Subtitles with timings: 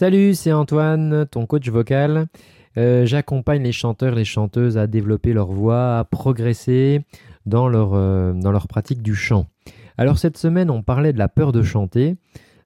[0.00, 2.28] Salut, c'est Antoine, ton coach vocal.
[2.78, 7.04] Euh, j'accompagne les chanteurs, les chanteuses à développer leur voix, à progresser
[7.44, 9.44] dans leur, euh, dans leur pratique du chant.
[9.98, 12.16] Alors cette semaine, on parlait de la peur de chanter.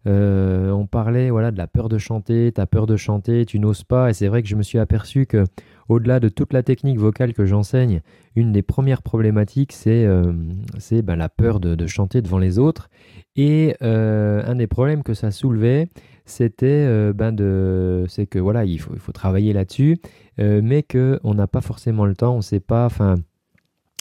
[0.07, 3.83] Euh, on parlait voilà de la peur de chanter, t'as peur de chanter, tu n'oses
[3.83, 4.11] pas.
[4.11, 5.43] Et c'est vrai que je me suis aperçu que
[5.89, 8.03] au-delà de toute la technique vocale que j'enseigne,
[8.37, 12.91] une des premières problématiques, c'est ben, la peur de, chanter devant les autres.
[13.35, 15.89] Et un des problèmes que ça soulevait,
[16.25, 19.99] c'était ben de, c'est que voilà, il faut, il faut travailler là-dessus,
[20.39, 23.17] mais que on n'a pas forcément le temps, on sait pas, enfin,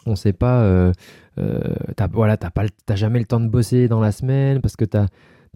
[0.06, 0.92] on sait pas, euh,
[1.96, 4.86] t'as, voilà, t'as pas, t'as jamais le temps de bosser dans la semaine parce que
[4.86, 5.08] t'as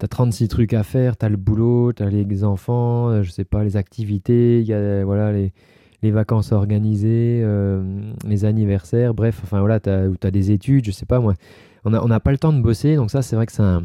[0.02, 3.78] as 36 trucs à faire, t'as le boulot, t'as les enfants, je sais pas, les
[3.78, 5.54] activités, il y a voilà les,
[6.04, 7.46] les vacances organisées,
[8.26, 11.34] les anniversaires, bref, enfin voilà, t'as, as des études, je sais pas moi.
[11.86, 13.84] On n'a on pas le temps de bosser, donc ça c'est vrai que c'est un,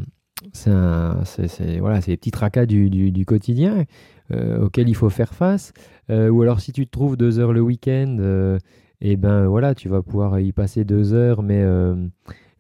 [0.53, 3.85] c'est voilà, des petits tracas du, du, quotidien
[4.33, 5.73] euh, auxquels il faut faire face.
[6.11, 8.59] Euh, ou alors si tu te trouves deux heures le week-end, et euh,
[9.01, 11.65] eh ben voilà, tu vas pouvoir y passer deux heures, mais,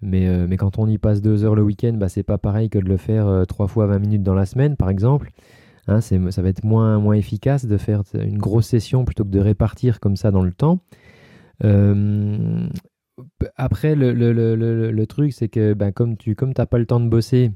[0.01, 2.79] mais, mais quand on y passe deux heures le week-end, bah, c'est pas pareil que
[2.79, 5.31] de le faire trois fois 20 minutes dans la semaine, par exemple.
[5.89, 9.41] Hein, ça va être moins, moins efficace de faire une grosse session plutôt que de
[9.41, 10.81] répartir comme ça dans le temps.
[13.57, 14.33] après, le, le,
[14.91, 17.53] le, truc, c'est que ben, comme tu comme pas le temps de bosser,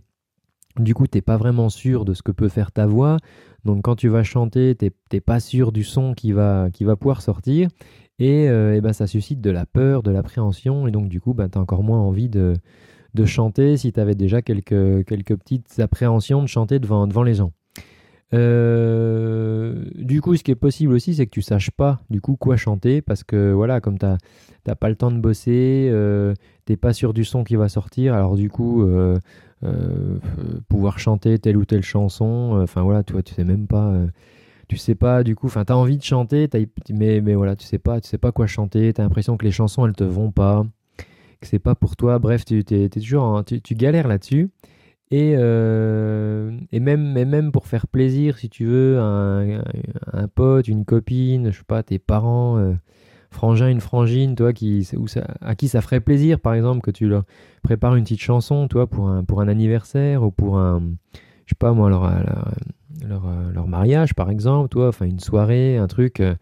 [0.78, 3.18] du coup, tu n'es pas vraiment sûr de ce que peut faire ta voix.
[3.64, 6.96] Donc, quand tu vas chanter, tu n'es pas sûr du son qui va, qui va
[6.96, 7.68] pouvoir sortir.
[8.18, 10.86] Et, euh, ben, ça suscite de la peur, de l'appréhension.
[10.86, 12.54] Et donc, du coup, ben, tu as encore moins envie de,
[13.14, 17.34] de chanter si tu avais déjà quelques, quelques petites appréhensions de chanter devant, devant les
[17.34, 17.52] gens.
[18.34, 22.36] Euh, du coup, ce qui est possible aussi, c'est que tu saches pas du coup
[22.36, 26.76] quoi chanter parce que voilà, comme tu n'as pas le temps de bosser, euh, t'es
[26.76, 29.18] pas sûr du son qui va sortir, alors du coup, euh,
[29.64, 30.18] euh,
[30.68, 32.58] pouvoir chanter telle ou telle chanson.
[32.62, 33.94] Enfin voilà, tu tu sais même pas.
[34.68, 36.48] Tu sais pas du coup, enfin t'as envie de chanter,
[36.90, 39.52] mais, mais voilà, tu sais pas, tu sais pas quoi chanter, t'as l'impression que les
[39.52, 40.66] chansons elles te vont pas,
[41.40, 44.50] que c'est pas pour toi, bref, tu es, toujours tu, galères là-dessus.
[45.10, 49.62] Et, et, même, même pour faire plaisir, si tu veux, un,
[50.12, 52.74] un, pote, une copine, je sais pas, tes parents,
[53.30, 54.88] frangin, une frangine, toi, qui,
[55.40, 57.22] à qui ça ferait plaisir, par exemple, que tu leur
[57.62, 60.82] prépares une petite chanson, toi, pour un, pour un anniversaire ou pour un,
[61.46, 62.10] je sais pas moi, leur,
[63.04, 66.20] leur, leur, mariage, par exemple, toi, enfin une soirée, un truc.
[66.20, 66.34] Euh,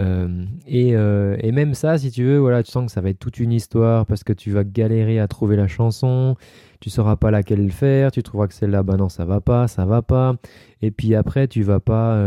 [0.00, 3.10] euh, et, euh, et, même ça, si tu veux, voilà, tu sens que ça va
[3.10, 6.36] être toute une histoire parce que tu vas galérer à trouver la chanson,
[6.84, 9.86] tu sauras pas laquelle faire, tu trouveras que celle-là, bah non, ça va pas, ça
[9.86, 10.36] va pas.
[10.82, 12.22] Et puis après, tu vas pas,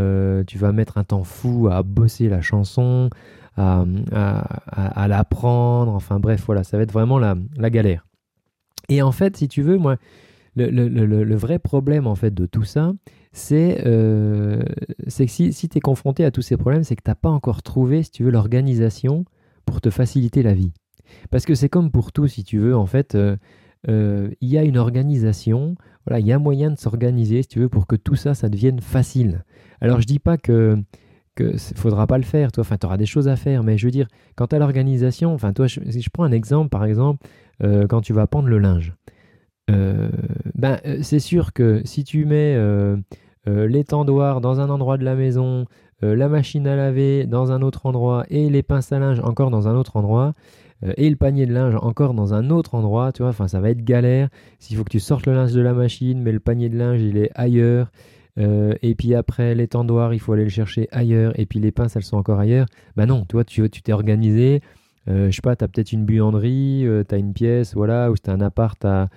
[0.48, 3.08] tu vas mettre un temps fou à bosser la chanson,
[3.56, 3.84] à,
[5.06, 5.92] l'apprendre.
[5.92, 7.36] Enfin bref, voilà, ça va être vraiment la,
[7.70, 8.04] galère.
[8.88, 9.94] Et en fait, si tu veux, moi,
[10.56, 12.94] le, vrai problème en fait de tout ça,
[13.30, 14.60] c'est euh,
[15.04, 17.30] que si, si tu es confronté à tous ces problèmes, c'est que tu n'as pas
[17.30, 19.24] encore trouvé, si tu veux, l'organisation
[19.64, 20.72] pour te faciliter la vie.
[21.30, 23.36] Parce que c'est comme pour tout, si tu veux, en fait, euh, euh,
[23.86, 27.68] il y a une organisation, voilà, il y a moyen de s'organiser, si tu veux,
[27.68, 29.44] pour que tout ça, ça devienne facile.
[29.80, 30.76] Alors je dis pas que
[31.38, 32.62] que faudra pas le faire, toi.
[32.62, 35.52] Enfin, tu auras des choses à faire, mais je veux dire, quant à l'organisation, enfin,
[35.52, 37.24] toi, je, si je prends un exemple, par exemple,
[37.62, 38.94] euh, quand tu vas pendre le linge,
[39.70, 40.08] euh,
[40.54, 42.58] ben, euh, c'est sûr que si tu mets
[43.46, 45.64] l'étendoir dans un endroit de la maison,
[46.02, 49.68] la machine à laver dans un autre endroit et les pinces à linge encore dans
[49.68, 50.34] un autre endroit,
[50.96, 53.70] et le panier de linge encore dans un autre endroit, tu vois, enfin, ça va
[53.70, 54.28] être galère.
[54.58, 57.02] S'il faut que tu sortes le linge de la machine, mais le panier de linge,
[57.02, 57.90] il est ailleurs.
[58.38, 61.38] Euh, et puis après, l'étendoir, il faut aller le chercher ailleurs.
[61.38, 62.66] Et puis les pinces, elles sont encore ailleurs.
[62.96, 64.62] Bah non, toi, tu t'es organisé.
[65.08, 68.10] Euh, je sais pas, tu as peut-être une buanderie, euh, tu as une pièce, voilà,
[68.10, 69.08] ou c'est un appart, tu as,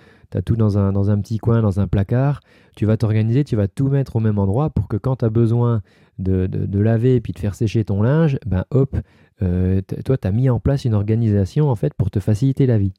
[0.45, 2.39] tout dans un, dans un petit coin, dans un placard.
[2.75, 5.29] Tu vas t'organiser, tu vas tout mettre au même endroit pour que quand tu as
[5.29, 5.81] besoin
[6.21, 8.97] de, de, laver et puis de faire sécher ton linge, ben hop,
[9.39, 12.93] toi, tu as mis en place une organisation en fait pour te faciliter la vie.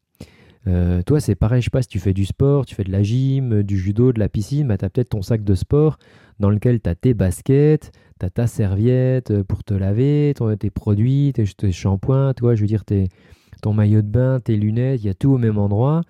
[0.69, 2.93] Euh, toi, c'est pareil, je sais pas si tu fais du sport, tu fais de
[2.93, 5.99] la gym, du judo, de la piscine, bah, tu as peut-être ton sac de sport
[6.39, 10.71] dans lequel tu as tes baskets, tu as ta serviette euh, pour te laver, tes
[10.71, 13.09] produits, tes, shampoings, toi, je veux dire, tes,
[13.61, 16.03] ton maillot de bain, tes lunettes, il y a tout au même endroit.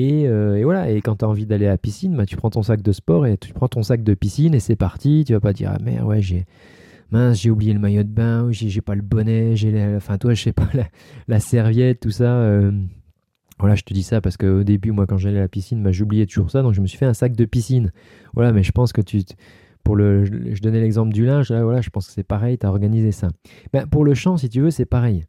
[0.00, 2.48] Et, euh, voilà, et quand tu as envie d'aller à la piscine, bah, tu prends
[2.48, 5.24] ton sac de sport et tu prends ton sac de piscine et c'est parti.
[5.26, 6.46] Tu vas pas dire, ah merde, ouais, j'ai
[7.10, 10.32] mince, j'ai oublié le maillot de bain, ou j'ai pas le bonnet, j'ai enfin toi,
[10.32, 10.68] je sais pas,
[11.28, 12.50] la, serviette, tout ça.
[13.58, 15.92] Voilà, je te dis ça parce qu'au début, moi, quand j'allais à la piscine, bah,
[15.92, 17.92] j'oubliais toujours ça, donc je me suis fait un sac de piscine.
[18.32, 19.22] Voilà, mais je pense que tu.
[19.84, 22.66] Pour le, je donnais l'exemple du linge, là, voilà, je pense que c'est pareil, tu
[22.66, 23.28] as organisé ça.
[23.72, 25.24] Ben, pour le chant, si tu veux, c'est pareil.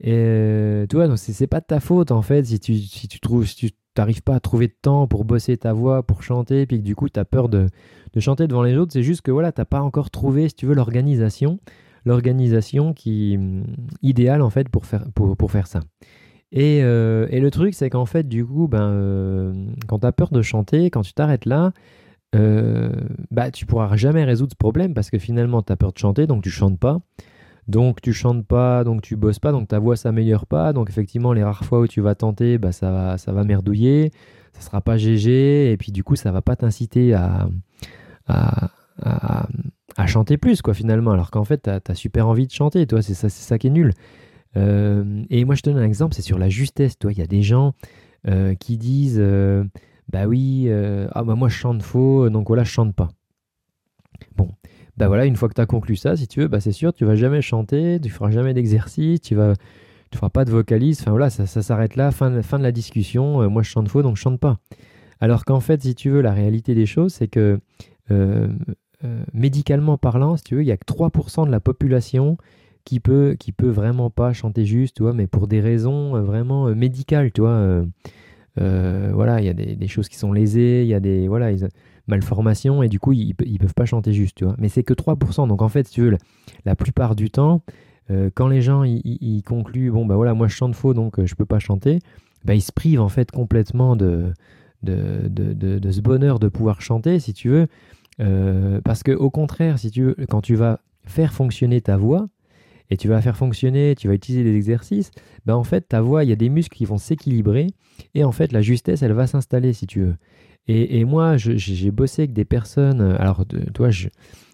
[0.00, 3.06] Et euh, tu vois, donc c'est pas de ta faute en fait si tu, si
[3.06, 3.46] tu trouves,
[3.98, 6.94] n'arrives pas à trouver de temps pour bosser ta voix, pour chanter, puis que du
[6.94, 7.68] coup, tu as peur de,
[8.18, 8.92] chanter devant les autres.
[8.92, 11.58] C'est juste que voilà, tu n'as pas encore trouvé, si tu veux, l'organisation,
[12.04, 13.64] l'organisation qui mm,
[14.02, 15.80] idéale en fait pour faire, pour, faire ça.
[16.52, 19.52] Et, euh, et, le truc, c'est qu'en fait, du coup, ben, euh,
[19.86, 21.72] quand tu as peur de chanter, quand tu t'arrêtes là,
[22.36, 22.92] euh,
[23.30, 26.26] bah, tu pourras jamais résoudre ce problème parce que finalement, tu as peur de chanter,
[26.26, 27.00] donc tu chantes pas.
[27.70, 30.72] Donc tu chantes pas, donc tu bosses pas, donc ta voix s'améliore pas.
[30.72, 34.10] Donc effectivement, les rares fois où tu vas tenter, bah, ça, va, ça va merdouiller,
[34.52, 37.48] ça sera pas GG, et puis du coup, ça va pas t'inciter à,
[38.26, 41.12] à, chanter plus, quoi, finalement.
[41.12, 43.70] Alors qu'en fait, tu as, super envie de chanter, toi, c'est ça, ça qui est
[43.70, 43.92] nul.
[44.56, 47.12] Euh, et moi, je te donne un exemple, c'est sur la justesse, toi.
[47.12, 47.74] Il y a des gens
[48.26, 49.64] euh, qui disent, euh,
[50.08, 50.68] bah oui,
[51.12, 53.10] ah bah moi je chante faux, donc voilà, je chante pas.
[54.36, 54.50] Bon,
[55.00, 56.92] bah voilà, une fois que tu as conclu ça, si tu veux, bah c'est sûr,
[56.92, 59.54] tu vas jamais chanter, tu feras jamais d'exercice, tu vas
[60.10, 63.48] tu feras pas de vocalise, enfin voilà, ça, s'arrête là, fin de, la discussion, euh,
[63.48, 64.58] moi je chante faux, donc je chante pas.
[65.20, 67.60] Alors qu'en fait, si tu veux, la réalité des choses, c'est que
[68.10, 68.48] euh,
[69.04, 72.36] euh, médicalement parlant, si tu veux, il y a que 3% de la population
[72.84, 77.32] qui peut, qui peut vraiment pas chanter juste, tu mais pour des raisons vraiment médicales,
[77.32, 81.26] tu voilà, il y a des, choses qui sont lésées, il y a des...
[81.26, 81.52] Voilà,
[82.10, 84.44] malformation et du coup ils, ils peuvent pas chanter juste, tu.
[84.58, 85.48] Mais c'est que 3%.
[85.48, 86.16] Donc en fait, si tu veux,
[86.64, 87.62] la, plupart du temps,
[88.10, 91.26] euh, quand les gens ils, concluent, bon bah voilà, moi je chante faux donc euh,
[91.26, 92.00] je peux pas chanter,
[92.44, 94.32] bah, ils se privent en fait complètement de,
[94.82, 97.66] de, de, ce bonheur de pouvoir chanter, si tu veux.
[98.20, 102.28] Euh, parce que au contraire, si tu veux, quand tu vas faire fonctionner ta voix,
[102.90, 105.12] et tu vas faire fonctionner, tu vas utiliser des exercicices,
[105.46, 107.68] bah en fait ta voix, il y a des muscles qui vont s'équilibrer
[108.14, 110.16] et en fait la justesse, elle va s'installer si tu veux.
[110.68, 113.00] Et, moi, j'ai bossé avec des personnes.
[113.00, 114.08] Euh, alors, toi, je,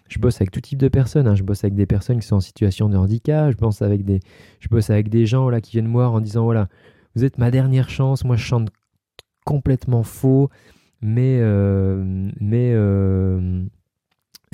[0.09, 1.27] je bosse avec tout type de personnes.
[1.27, 1.35] Hein.
[1.35, 3.51] Je bosse avec des personnes qui sont en situation de handicap.
[3.51, 4.19] Je, avec des,
[4.59, 6.69] je bosse avec des gens qui viennent me voir en disant voilà,
[7.15, 8.23] vous êtes ma dernière chance.
[8.25, 8.69] Moi, je chante
[9.45, 10.49] complètement faux.
[11.01, 12.03] Mais, euh,
[12.39, 13.61] mais, euh,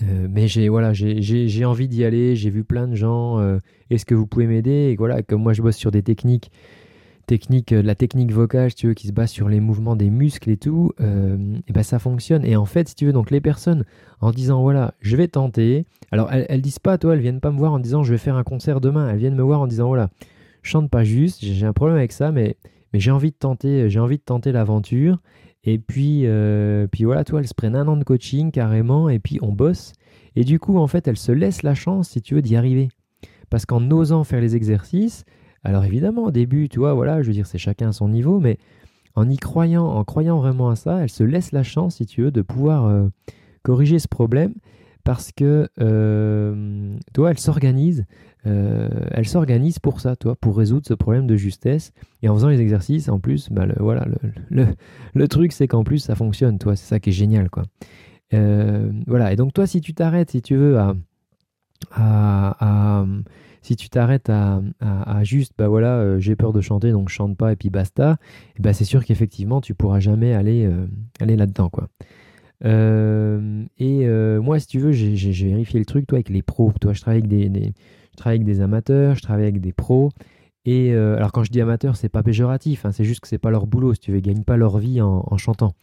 [0.02, 2.36] mais j'ai voilà, j'ai envie d'y aller.
[2.36, 3.40] J'ai vu plein de gens.
[3.90, 4.92] Est-ce que vous pouvez m'aider?
[4.92, 6.52] Et voilà, comme moi, je bosse sur des techniques
[7.26, 10.50] technique, euh, la technique vocale, tu veux, qui se base sur les mouvements des muscles
[10.50, 12.46] et tout, euh, et ben ça fonctionne.
[12.46, 13.86] Et en fait, si tu veux, donc les personnes,
[14.22, 17.52] en disant voilà, je vais tenter, alors elles, elles disent pas, toi, elles viennent pas
[17.52, 19.68] me voir en disant je vais faire un concert demain, elles viennent me voir en
[19.68, 20.10] disant voilà,
[20.62, 22.58] je chante pas juste, j'ai un problème avec ça, mais,
[22.94, 25.20] mais j'ai envie de tenter, j'ai envie de tenter l'aventure.
[25.66, 29.20] Et puis, euh, puis voilà, toi, elles se prennent un an de coaching carrément, et
[29.20, 29.94] puis on bosse.
[30.36, 32.90] Et du coup, en fait, elles se laissent la chance, si tu veux, d'y arriver.
[33.50, 35.26] Parce qu'en osant faire les exercices,
[35.64, 38.40] alors évidemment, au début, tu vois, voilà, je veux dire, c'est chacun à son niveau,
[38.40, 38.58] mais
[39.16, 42.24] en y croyant, en croyant vraiment à ça, elle se laisse la chance, si tu
[42.24, 43.08] veux, de pouvoir euh,
[43.62, 44.54] corriger ce problème
[45.04, 48.06] parce que, euh, toi, elle s'organise,
[48.46, 51.92] euh, elle s'organise pour ça, toi, pour résoudre ce problème de justesse.
[52.22, 54.06] Et en faisant les exercices, en plus, bah, le, voilà,
[54.50, 57.64] le, truc, c'est qu'en plus, ça fonctionne, toi, c'est ça qui est génial, quoi.
[58.32, 60.78] voilà, et donc toi, si tu t'arrêtes, si tu veux,
[61.92, 63.06] à
[63.64, 64.62] si tu t'arrêtes à,
[65.24, 68.18] juste, bah voilà, euh, j'ai peur de chanter, donc chante pas et puis basta,
[68.58, 70.86] et bah c'est sûr qu'effectivement, tu pourras jamais aller, euh,
[71.26, 71.88] là-dedans, quoi.
[72.66, 74.06] Euh, et
[74.40, 76.74] moi, si tu veux, j'ai vérifié le truc, toi, avec les pros.
[76.80, 80.12] Toi, je travaille avec des, amateurs, je travaille avec des pros.
[80.66, 83.52] Et alors, quand je dis amateur, c'est pas péjoratif, hein, c'est juste que c'est pas
[83.52, 85.74] leur boulot, si tu veux, ils gagnent pas leur vie en, en chantant.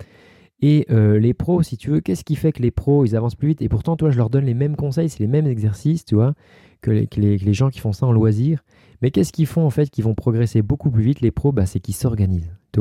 [0.63, 3.49] Et les pros, si tu veux, qu'est-ce qui fait que les pros, ils avancent plus
[3.49, 3.63] vite?
[3.63, 6.35] Et pourtant, toi, je leur donne les mêmes conseils, c'est les mêmes exercices, tu vois
[6.81, 8.63] que les, gens qui font ça en loisir.
[9.03, 11.53] Mais qu'est-ce qu'ils font en fait qui vont progresser beaucoup plus vite les pros?
[11.53, 12.81] Bah, C'est qu'ils s'organisent, tu.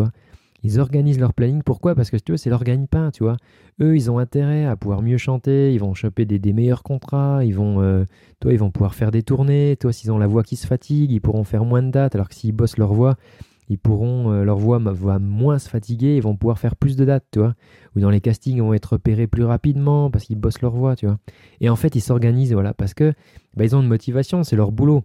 [0.63, 1.63] Ils organisent leur planning.
[1.63, 1.95] Pourquoi?
[1.95, 3.37] Parce que tu vois, c'est leur gagne-pain, tu vois.
[3.81, 7.55] Eux, ils ont intérêt à pouvoir mieux chanter, ils vont choper des, meilleurs contrats, ils
[7.55, 8.03] vont, euh,
[8.41, 9.77] toi, ils vont pouvoir faire des tournées.
[9.79, 12.27] Toi, s'ils ont la voix qui se fatigue, ils pourront faire moins de dates, alors
[12.27, 13.15] que s'ils bossent leur voix,
[13.69, 17.05] ils pourront, euh, leur voix va moins se fatiguer, ils vont pouvoir faire plus de
[17.05, 17.53] dates, tu vois.
[17.95, 20.95] Ou dans les castings, ils vont être repérés plus rapidement parce qu'ils bossent leur voix,
[20.95, 21.19] tu vois.
[21.61, 23.13] Et en fait, ils s'organisent, voilà, parce que
[23.55, 25.03] bah, ils ont une motivation, c'est leur boulot.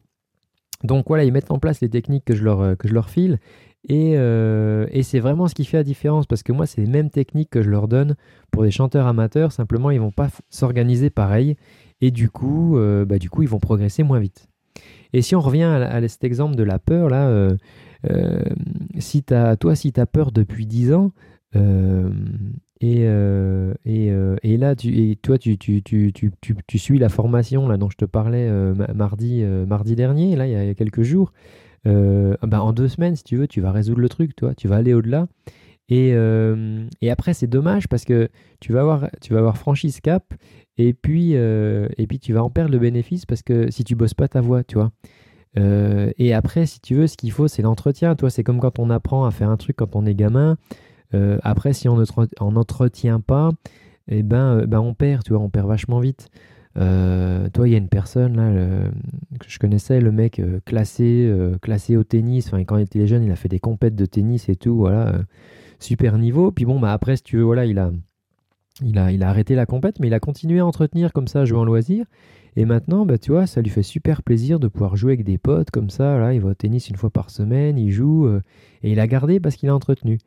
[0.83, 3.39] Donc voilà, ils mettent en place les techniques que je leur, euh, file.
[3.87, 6.91] Et, euh, et c'est vraiment ce qui fait la différence, parce que moi, c'est les
[6.91, 8.17] mêmes techniques que je leur donne
[8.51, 11.57] pour des chanteurs amateurs, simplement, ils vont pas s'organiser pareil.
[12.01, 14.49] Et du coup, bah, du coup, ils vont progresser moins vite.
[15.13, 17.31] Et si on revient à, cet exemple de la peur, là,
[18.99, 21.13] si as, toi, si tu as peur depuis 10 ans,
[21.57, 22.11] euh,
[22.81, 24.11] et, euh, et,
[24.43, 28.05] et, là, tu, et toi, tu, tu, tu, suis la formation là, dont je te
[28.05, 28.51] parlais
[28.95, 31.33] mardi, mardi dernier, là, il y, a, quelques jours.
[31.85, 34.77] bah, en deux semaines, si tu veux, tu vas résoudre le truc, toi, tu vas
[34.77, 35.29] aller au-delà.
[35.89, 36.15] Et,
[37.01, 38.29] et, après, c'est dommage parce que
[38.61, 40.35] tu vas avoir, tu vas avoir franchi ce cap
[40.77, 44.15] et puis, et puis tu vas en perdre le bénéfice parce que si tu bosses
[44.15, 44.91] pas ta voix, tu vois.
[45.57, 48.15] Euh, et après, si tu veux, ce qu'il faut, c'est l'entretien.
[48.17, 50.57] Toi, c'est comme quand on apprend à faire un truc quand on est gamin.
[51.43, 53.51] après, si on n'entretient pas,
[54.09, 56.29] eh ben, ben, on perd, tu vois, on perd vachement vite.
[56.75, 58.89] toi, il y a une personne là
[59.39, 61.33] que je connaissais, le mec classé,
[61.63, 62.49] classé au tennis.
[62.49, 65.21] Enfin, quand il était jeune, il a fait des compètes de tennis et tout, voilà,
[65.79, 66.51] super niveau.
[66.51, 67.93] Puis bon, bah après, si tu veux, voilà, il a,
[68.83, 71.45] il a, il a arrêté la compète, mais il a continué à entretenir comme ça,
[71.45, 72.07] jouer en loisir.
[72.57, 75.39] Et maintenant, bah, tu vois, ça lui fait super plaisir de pouvoir jouer avec des
[75.39, 76.19] potes comme ça.
[76.19, 78.41] Là, il va au tennis une fois par semaine, il joue, euh,
[78.83, 80.19] et il a gardé parce qu'il a entretenu.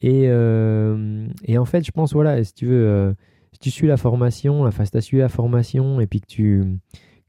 [0.00, 3.12] Et, euh, et, en fait, je pense, voilà, si tu veux, euh,
[3.52, 6.26] si tu suis la formation, enfin, si tu as suivi la formation et puis que
[6.26, 6.62] tu,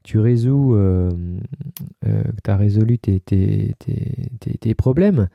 [0.04, 5.28] tu résous, que tu as résolu tes, tes, tes, tes problèmes,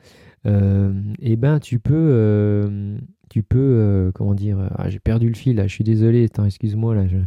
[0.44, 2.96] et ben tu peux,
[3.28, 7.06] tu peux, comment dire, ah, j'ai perdu le fil, là, je suis désolé, excuse-moi, là,
[7.06, 7.18] je,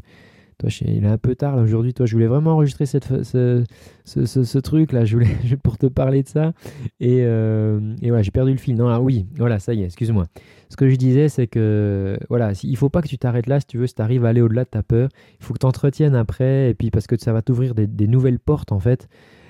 [0.60, 1.94] toi, il est un peu tard aujourd'hui.
[1.94, 5.06] Toi, je voulais vraiment enregistrer ce, truc là.
[5.06, 6.52] Je voulais pour te parler de ça.
[7.00, 8.76] Et, euh, et voilà, j'ai perdu le fil.
[8.76, 9.86] Non, ah oui, voilà, ça y est.
[9.86, 10.26] Excuse-moi.
[10.68, 13.68] Ce que je disais, c'est que voilà, il faut pas que tu t'arrêtes là si
[13.68, 13.88] tu veux.
[13.88, 15.08] Si tu arrives à aller au-delà de ta peur,
[15.40, 16.70] il faut que tu entretiennes après.
[16.70, 19.08] Et puis parce que ça va t'ouvrir des, nouvelles portes en fait.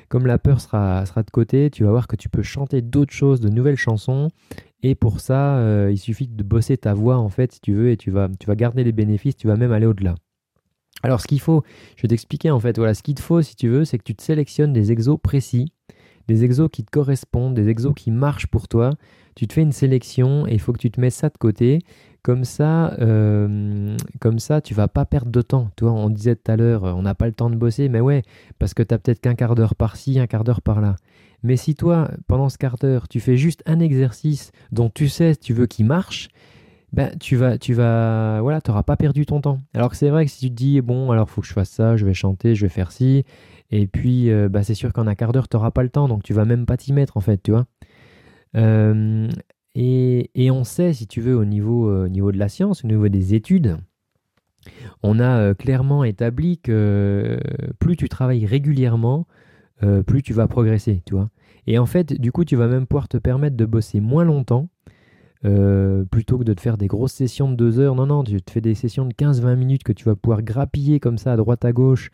[0.09, 3.39] Comme la peur sera, de côté, tu vas voir que tu peux chanter d'autres choses,
[3.39, 4.29] de nouvelles chansons.
[4.83, 7.89] Et pour ça, euh, il suffit de bosser ta voix en fait, si tu veux,
[7.89, 9.37] et tu vas garder les bénéfices.
[9.37, 10.13] Tu vas même aller au-delà.
[11.03, 11.63] Alors, ce qu'il faut,
[11.95, 12.77] je vais t'expliquer en fait.
[12.77, 15.17] Voilà, ce qu'il te faut, si tu veux, c'est que tu te sélectionnes des exos
[15.21, 15.71] précis,
[16.27, 18.91] des exos qui te correspondent, des exos qui marchent pour toi.
[19.35, 21.79] Tu te fais une sélection et il faut que tu te mets ça de côté.
[22.21, 25.69] Comme ça, euh, comme ça, tu vas pas perdre de temps.
[25.77, 28.23] Toi, on disait tout à l'heure, on n'a pas le temps de bosser, mais ouais,
[28.59, 30.97] parce que tu n'as peut-être qu'un quart d'heure par-ci, un quart d'heure par-là.
[31.43, 35.37] Mais si toi, pendant ce quart d'heure, tu fais juste un exercice dont tu sais,
[35.37, 36.27] tu veux qu'il marche,
[36.91, 39.59] ben, tu vas, tu vas, voilà, t'auras pas perdu ton temps.
[39.73, 41.69] Alors que c'est vrai que si tu te dis, bon, alors faut que je fasse
[41.69, 43.25] ça, je vais chanter, je vais faire ci,
[43.71, 46.23] et puis euh, bah, c'est sûr qu'en un quart d'heure, t'auras pas le temps, donc
[46.23, 47.65] tu vas même pas t'y mettre en fait, tu vois.
[48.55, 49.29] Euh,
[49.75, 52.87] et, et, on sait, si tu veux, au niveau, euh, niveau de la science, au
[52.87, 53.77] niveau des études,
[55.03, 57.39] on a clairement établi que
[57.79, 59.25] plus tu travailles régulièrement,
[60.05, 61.29] plus tu vas progresser, tu vois.
[61.65, 64.67] Et en fait, du coup, tu vas même pouvoir te permettre de bosser moins longtemps
[65.45, 67.95] euh, plutôt que de te faire des grosses sessions de 2 heures.
[67.95, 70.99] Non, non, tu te fais des sessions de 15-20 minutes que tu vas pouvoir grappiller
[70.99, 72.11] comme ça à droite à gauche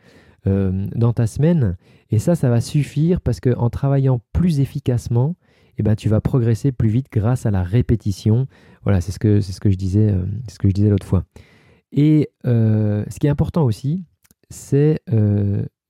[0.48, 1.76] euh, dans ta semaine.
[2.12, 5.36] Et ça, ça va suffire parce qu'en travaillant plus efficacement,
[5.78, 8.48] eh ben, tu vas progresser plus vite grâce à la répétition.
[8.84, 11.08] Voilà, c'est ce que, c'est ce que je disais, euh, ce que je disais l'autre
[11.08, 11.24] fois.
[11.92, 14.04] Et ce qui est important aussi,
[14.50, 15.00] c'est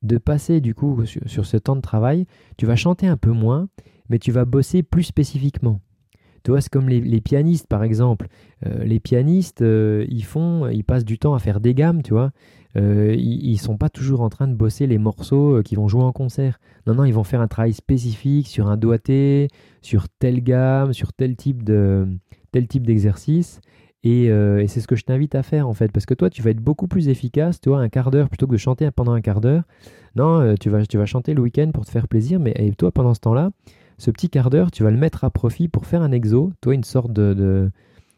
[0.06, 2.25] de passer du coup sur, ce temps de travail.
[2.58, 3.68] Tu vas chanter un peu moins,
[4.10, 5.82] mais tu vas bosser plus spécifiquement.
[6.46, 8.28] Tu vois, c'est comme les, pianistes, par exemple.
[8.68, 12.14] Euh, les pianistes, euh, ils font, ils passent du temps à faire des gammes, tu
[12.14, 12.30] vois.
[12.78, 16.04] Euh, ils, ne sont pas toujours en train de bosser les morceaux qu'ils vont jouer
[16.04, 16.60] en concert.
[16.86, 19.48] Non, non, ils vont faire un travail spécifique sur un doigté,
[19.82, 22.08] sur telle gamme, sur tel type de
[22.52, 23.60] tel type d'exercice.
[24.04, 24.30] Et,
[24.68, 26.62] c'est ce que je t'invite à faire en fait, parce que toi, tu vas être
[26.62, 29.42] beaucoup plus efficace, tu vois, un quart d'heure plutôt que de chanter pendant un quart
[29.42, 29.64] d'heure.
[30.16, 33.16] Non, tu vas, tu vas chanter le week-end pour te faire plaisir, mais toi, pendant
[33.16, 33.50] ce temps-là,
[33.98, 36.74] ce petit quart d'heure, tu vas le mettre à profit pour faire un exo, toi,
[36.74, 37.70] une sorte de,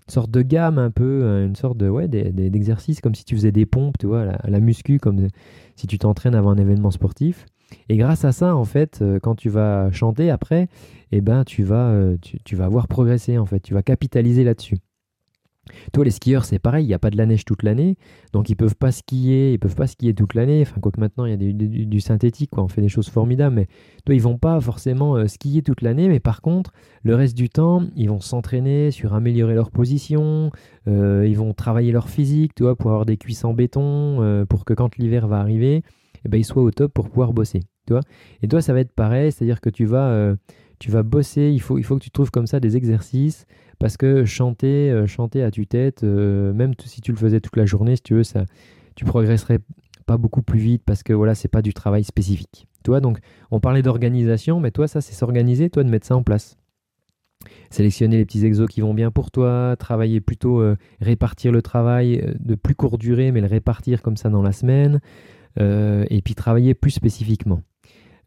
[0.07, 3.51] sorte de gamme un peu, euh, une sorte de ouais, d'exercice comme si tu faisais
[3.51, 5.27] des pompes, tu vois, à la, muscu, comme
[5.75, 7.45] si tu t'entraînes avant un événement sportif.
[7.89, 10.69] Et grâce à ça, en fait, euh, quand tu vas chanter après,
[11.11, 14.43] eh ben, tu vas, euh, tu, tu vas avoir progressé, en fait, tu vas capitaliser
[14.43, 14.77] là-dessus.
[15.93, 17.97] Toi, les skieurs, c'est pareil, il n'y a pas de la neige toute l'année,
[18.33, 20.61] donc ils peuvent pas skier, ils peuvent pas skier toute l'année.
[20.61, 23.67] Enfin, quoique maintenant il y a du, synthétique, quoi, on fait des choses formidables, mais
[24.05, 26.71] toi, ils vont pas forcément euh, skier toute l'année, mais par contre,
[27.03, 30.51] le reste du temps, ils vont s'entraîner sur améliorer leur position,
[30.87, 34.45] euh, ils vont travailler leur physique, tu vois, pour avoir des cuisses en béton, euh,
[34.45, 35.83] pour que quand l'hiver va arriver,
[36.25, 38.01] eh ben, ils soient au top pour pouvoir bosser, tu vois.
[38.41, 40.35] Et toi, ça va être pareil, c'est-à-dire que tu vas,
[40.79, 43.45] tu vas bosser, il faut, que tu trouves comme ça des exercices
[43.79, 47.65] parce que chanter, euh, chanter à tue-tête, euh, même si tu le faisais toute la
[47.65, 48.45] journée, si tu veux, ça,
[48.95, 49.59] tu progresserais
[50.05, 52.67] pas beaucoup plus vite parce que voilà, c'est pas du travail spécifique.
[52.83, 53.19] Toi, donc,
[53.51, 56.57] on parlait d'organisation, mais toi, ça, c'est s'organiser, toi, de mettre ça en place.
[57.69, 62.33] Sélectionner les petits exos qui vont bien pour toi, travailler plutôt, euh, répartir le travail
[62.39, 65.01] de plus courte durée, mais le répartir comme ça dans la semaine,
[65.59, 67.63] et puis travailler plus spécifiquement.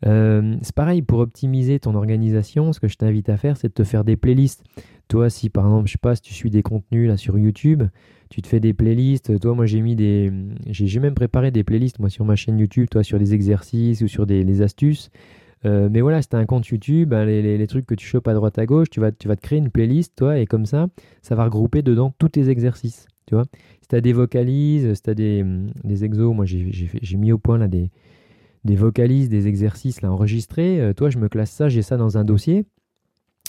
[0.03, 3.85] C'est pareil, pour optimiser ton organisation, ce que je t'invite à faire, c'est de te
[3.85, 4.65] faire des playlists.
[5.09, 7.83] Toi, si par exemple, je sais pas, si tu suis des contenus là sur YouTube,
[8.31, 9.39] tu te fais des playlists.
[9.41, 10.33] Toi, moi, j'ai mis des,
[10.69, 14.09] j'ai même préparé des playlists moi sur ma chaîne YouTube, toi sur des exercices ou
[14.09, 15.11] sur des astuces.
[15.67, 18.29] Euh, mais voilà, si tu as un compte YouTube, ben, les, trucs que tu chopes
[18.29, 20.67] à droite à gauche, tu vas, tu vas te créer une playlist, toi, et comme
[20.67, 20.89] ça,
[21.23, 23.07] ça va regrouper dedans tous tes exercices.
[23.27, 23.45] Tu vois
[23.83, 25.45] si tu as des vocalises, si tu as des,
[25.85, 27.91] des exos, moi j'ai mis au point là des,
[28.65, 32.19] des vocalises, des exercices là enregistrés, euh, toi je me classe ça, j'ai ça dans
[32.19, 32.67] un dossier.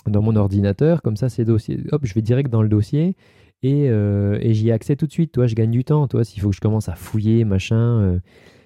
[0.07, 3.15] dans mon ordinateur, comme ça, ces dossiers, hop, je vais direct dans le dossier
[3.63, 5.31] et, et j'y ai accès tout de suite.
[5.31, 6.07] Toi, je gagne du temps.
[6.07, 8.19] Toi, s'il faut que je commence à fouiller, machin.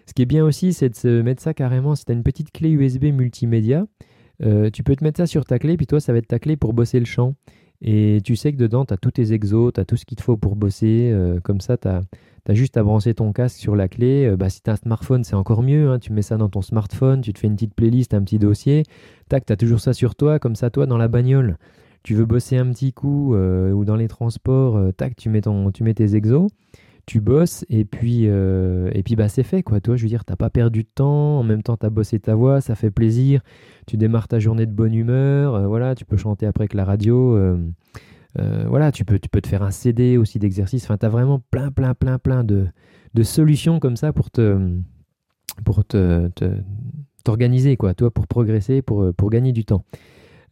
[0.06, 1.96] Ce qui est bien aussi, c'est de se mettre ça carrément.
[1.96, 3.86] Si tu as une petite clé USB multimédia,
[4.40, 6.56] tu peux te mettre ça sur ta clé, puis toi, ça va être ta clé
[6.56, 7.36] pour bosser le champ.
[7.82, 10.16] Et tu sais que dedans, tu as tous tes exos, tu as tout ce qu'il
[10.16, 11.14] te faut pour bosser.
[11.44, 12.00] comme ça, tu as
[12.46, 14.28] tu as juste à brancher ton casque sur la clé.
[14.28, 15.90] Euh, bah, si tu un smartphone, c'est encore mieux.
[15.90, 16.00] Hein.
[16.00, 18.84] Tu mets ça dans ton smartphone, tu te fais une petite playlist, un petit dossier.
[19.30, 21.58] Tac, tu as toujours ça sur toi, comme ça, toi, dans la bagnole.
[22.04, 25.42] Tu veux bosser un petit coup euh, ou dans les transports, euh, tac, tu mets,
[25.42, 26.52] ton, tu mets tes exos,
[27.08, 29.64] tu bosses et puis, et puis bah, c'est fait.
[29.64, 29.80] quoi.
[29.80, 31.40] Toi, je veux dire, pas perdu de temps.
[31.40, 33.42] En même temps, tu as bossé ta voix, ça fait plaisir.
[33.88, 35.68] Tu démarres ta journée de bonne humeur.
[35.68, 37.58] voilà, tu peux chanter après que la radio.
[38.40, 40.84] Euh, voilà, tu peux, tu peux te faire un CD aussi d'exercices.
[40.84, 42.68] Enfin, tu as vraiment plein, plein, plein, plein de,
[43.14, 44.60] de, solutions comme ça pour te
[45.64, 46.30] pour te,
[47.24, 49.86] t'organiser, quoi, toi, pour progresser, pour, pour gagner du temps.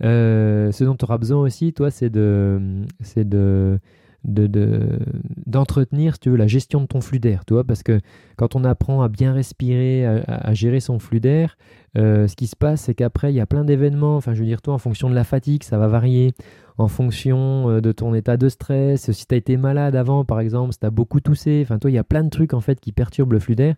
[0.03, 3.79] Euh, ce dont tu auras besoin aussi, toi, c'est de, c'est de,
[4.23, 4.99] de,
[5.45, 7.99] d'entretenir, si tu veux, la gestion de ton flux d'air, tu parce que
[8.37, 11.57] quand on apprend à bien respirer, à, gérer son flux d'air,
[11.97, 14.45] euh, ce qui se passe, c'est qu'après, il y a plein d'événements, enfin, je veux
[14.45, 16.33] dire, toi, en fonction de la fatigue, ça va varier,
[16.77, 20.39] en fonction euh, de ton état de stress, si tu as été malade avant, par
[20.39, 22.61] exemple, si tu as beaucoup toussé, enfin, toi, il y a plein de trucs, en
[22.61, 23.75] fait, qui perturbent le flux d'air,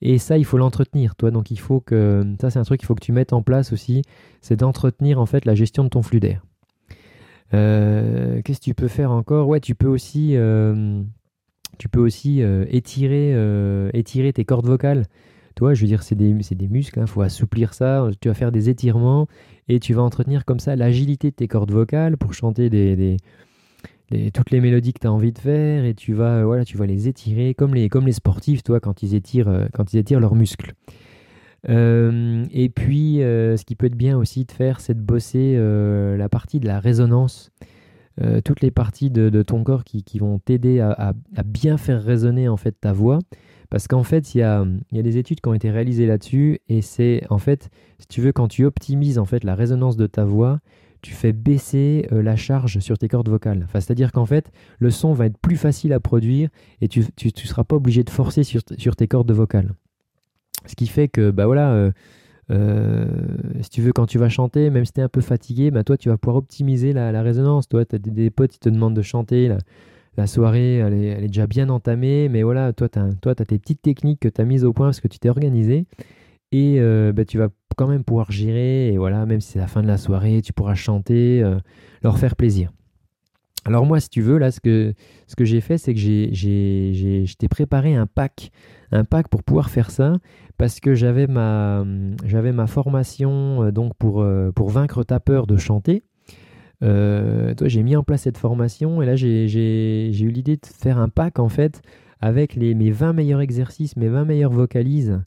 [0.00, 2.86] et ça, il faut l'entretenir, toi, donc il faut que, ça, c'est un truc qu'il
[2.86, 4.02] faut que tu mettes en place aussi,
[4.40, 6.42] c'est d'entretenir, en fait, la gestion de ton flux d'air.
[7.54, 9.48] Euh, qu'est-ce que tu peux faire encore?
[9.48, 11.02] Ouais, tu peux aussi, euh,
[11.78, 13.34] tu peux aussi euh, étirer,
[13.94, 15.06] étirer tes cordes vocales.
[15.54, 18.08] Toi, je veux dire, c'est des, des, muscles, il hein, faut assouplir ça.
[18.20, 19.26] Tu vas faire des étirements
[19.68, 23.18] et tu vas entretenir comme ça l'agilité de tes cordes vocales pour chanter des,
[24.32, 26.86] toutes les mélodies que tu as envie de faire et tu vas, voilà, tu vas
[26.86, 30.34] les étirer comme les, comme les sportifs, toi, quand ils étirent, quand ils étirent leurs
[30.34, 30.72] muscles.
[31.68, 35.54] Euh, et puis, euh, ce qui peut être bien aussi de faire, c'est de bosser
[35.56, 37.50] euh, la partie de la résonance.
[38.44, 41.14] toutes les parties de, ton corps qui, vont t'aider à,
[41.44, 43.18] bien faire résonner en fait ta voix.
[43.70, 46.60] Parce qu'en fait, il y a, des études qui ont été réalisées là-dessus.
[46.68, 50.06] Et c'est en fait, si tu veux, quand tu optimises en fait la résonance de
[50.06, 50.60] ta voix,
[51.00, 53.62] tu fais baisser la charge sur tes cordes vocales.
[53.64, 56.50] Enfin, C'est-à-dire qu'en fait, le son va être plus facile à produire
[56.82, 59.74] et tu ne seras pas obligé de forcer sur, sur tes cordes vocales.
[60.66, 61.90] Ce qui fait que, bah voilà, euh,
[62.50, 63.06] euh,
[63.60, 65.84] si tu veux, quand tu vas chanter, même si tu es un peu fatigué, bah
[65.84, 67.68] toi, tu vas pouvoir optimiser la, résonance.
[67.68, 69.54] Toi, tu as des, potes qui te demandent de chanter,
[70.16, 73.82] la, soirée, elle est, déjà bien entamée, mais voilà, toi, tu as, as, tes petites
[73.82, 75.86] techniques que tu as mises au point parce que tu t'es organisé.
[76.52, 79.66] Et euh, bah, tu vas quand même pouvoir gérer, et voilà, même si c'est la
[79.66, 81.42] fin de la soirée, tu pourras chanter,
[82.02, 82.70] leur faire plaisir.
[83.64, 84.94] Alors moi, si tu veux, là, ce que,
[85.28, 88.50] ce que j'ai fait, c'est que j'ai, je t'ai préparé un pack,
[88.90, 90.18] un pack pour pouvoir faire ça,
[90.62, 96.04] parce que j'avais ma, ma formation euh, donc pour, euh, vaincre ta peur de chanter.
[96.84, 101.08] Euh, j'ai mis en place cette formation et là, j'ai, eu l'idée de faire un
[101.08, 101.82] pack en fait
[102.20, 105.20] avec les, mes 20 meilleurs exercices, mes 20 meilleures vocalises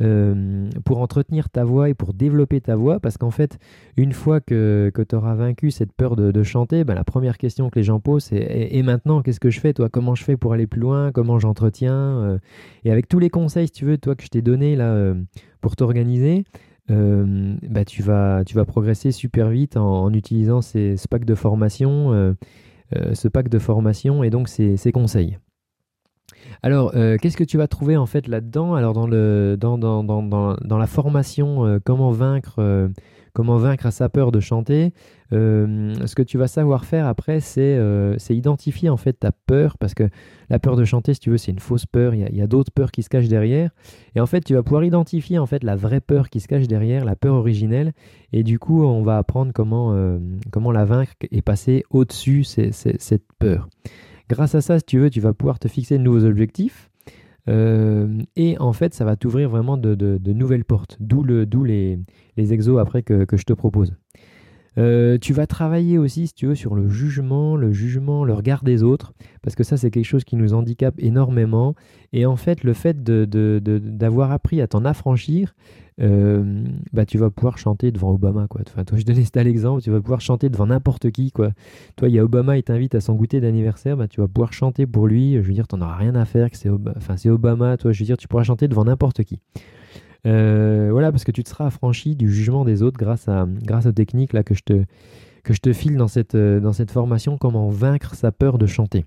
[0.00, 3.58] euh, pour entretenir ta voix et pour développer ta voix, parce qu'en fait,
[3.96, 7.68] une fois que, que tu auras vaincu cette peur de, chanter, ben, la première question
[7.68, 9.88] que les gens posent, c'est et, maintenant, qu'est-ce que je fais, toi?
[9.88, 11.10] Comment je fais pour aller plus loin?
[11.10, 11.92] Comment j'entretiens?
[11.94, 12.38] Euh,
[12.84, 15.14] Et avec tous les conseils, si tu veux, toi, que je t'ai donné là euh,
[15.60, 16.44] pour t'organiser,
[16.88, 22.34] bah, tu, vas, tu vas progresser super vite en, utilisant ces, ce pack de formation,
[23.12, 25.38] ce pack de formation et donc ces, ces conseils.
[26.62, 28.74] Alors, euh, qu'est-ce que tu vas trouver en fait là-dedans?
[28.74, 32.88] Alors, dans, la formation, euh, comment vaincre euh,
[33.34, 34.92] comment vaincre à sa peur de chanter,
[35.30, 37.78] ce que tu vas savoir faire après, c'est
[38.30, 40.08] identifier en fait ta peur, parce que
[40.50, 42.72] la peur de chanter, si tu veux, c'est une fausse peur, il y a, d'autres
[42.72, 43.70] peurs qui se cachent derrière,
[44.16, 46.66] et en fait, tu vas pouvoir identifier en fait la vraie peur qui se cache
[46.66, 47.92] derrière, la peur originelle,
[48.32, 49.96] et du coup, on va apprendre comment,
[50.50, 53.68] comment la vaincre et passer au-dessus cette peur.
[54.28, 56.90] Grâce à ça, si tu veux, tu vas pouvoir te fixer de nouveaux objectifs.
[57.48, 61.98] Euh, et en fait, ça va t'ouvrir vraiment de, nouvelles portes, d'où le, les,
[62.36, 63.94] les exos après que, je te propose.
[64.78, 68.62] Euh, tu vas travailler aussi, si tu veux, sur le jugement, le jugement, le regard
[68.62, 69.12] des autres,
[69.42, 71.74] parce que ça, c'est quelque chose qui nous handicape énormément.
[72.12, 75.54] Et en fait, le fait d'avoir appris à t'en affranchir,
[76.00, 78.46] euh, bah, tu vas pouvoir chanter devant Obama.
[78.48, 78.60] Quoi.
[78.68, 81.32] Enfin, toi, je donnais cet l'exemple, tu vas pouvoir chanter devant n'importe qui.
[81.32, 81.50] Quoi.
[81.96, 84.52] Toi, il y a Obama, il t'invite à son goûter d'anniversaire, bah, tu vas pouvoir
[84.52, 85.34] chanter pour lui.
[85.34, 87.76] Je veux dire, tu n'en auras rien à faire, c'est enfin, Obama.
[87.76, 89.40] Toi, je veux dire, tu pourras chanter devant n'importe qui.
[90.26, 93.86] Euh, voilà, parce que tu te seras affranchi du jugement des autres grâce, à, grâce
[93.86, 94.84] aux techniques là, que, je te,
[95.44, 99.04] que je te file dans cette, dans cette formation, comment vaincre sa peur de chanter.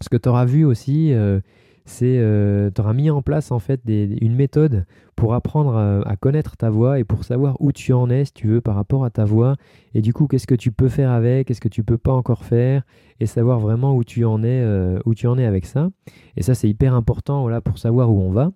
[0.00, 1.40] Ce que tu auras vu aussi, euh,
[1.86, 4.84] c'est euh, tu auras mis en place en fait une méthode
[5.14, 8.48] pour apprendre à, connaître ta voix et pour savoir où tu en es, si tu
[8.48, 9.56] veux, par rapport à ta voix.
[9.94, 12.44] Et du coup, qu'est-ce que tu peux faire avec, qu'est-ce que tu peux pas encore
[12.44, 12.82] faire,
[13.20, 15.88] et savoir vraiment où tu en es, euh, où tu en es avec ça.
[16.36, 18.50] Et ça, c'est hyper important voilà, pour savoir où on va.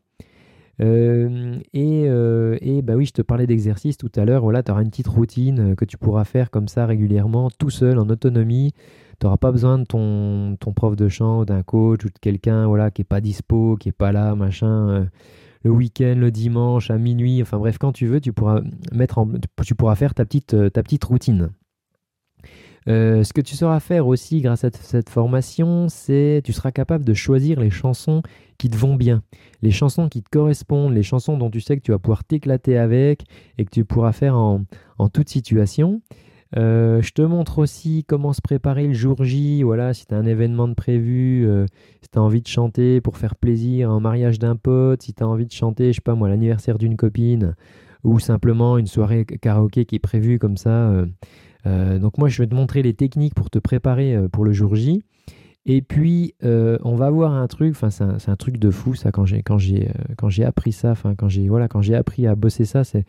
[0.81, 4.43] Euh, et, et, bah oui, je te parlais d'exercice tout à l'heure.
[4.43, 7.99] Voilà, tu auras une petite routine que tu pourras faire comme ça régulièrement, tout seul,
[7.99, 8.73] en autonomie.
[9.21, 12.67] Tu n'auras pas besoin de ton, ton, prof de chant, d'un coach ou de quelqu'un
[12.67, 14.89] voilà, qui n'est pas dispo, qui n'est pas là, machin.
[14.89, 15.05] Euh,
[15.63, 18.63] le week-end, le dimanche, à minuit, enfin bref, quand tu veux, tu pourras,
[18.93, 19.29] mettre en,
[19.63, 21.51] tu pourras faire ta petite, euh, ta petite routine.
[22.89, 27.05] Euh, ce que tu sauras faire aussi grâce à cette formation, c'est tu seras capable
[27.05, 28.23] de choisir les chansons
[28.59, 29.23] qui te vont bien,
[29.63, 32.79] les chansons qui te correspondent, les chansons dont tu sais que tu vas pouvoir t'éclater
[32.79, 33.25] avec
[33.59, 34.63] et que tu pourras faire en,
[34.99, 36.01] en toute situation.
[36.57, 39.63] Euh, je te montre aussi comment se préparer le jour J.
[39.63, 41.67] Voilà, si tu as un événement de prévu, euh,
[42.03, 45.23] si tu as envie de chanter pour faire plaisir, un mariage d'un pote, si tu
[45.23, 47.55] as envie de chanter, je sais pas moi, l'anniversaire d'une copine,
[48.03, 50.93] ou simplement une soirée karaoké qui est prévue comme ça.
[51.65, 55.03] Donc moi, je vais te montrer les techniques pour te préparer pour le jour J.
[55.67, 59.25] Et puis, on va voir un truc, enfin c'est un, truc de fou ça, quand
[59.25, 63.05] j'ai, appris ça, enfin quand j'ai, voilà, quand j'ai appris à bosser ça, c'est